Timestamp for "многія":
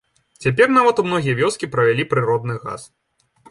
1.09-1.35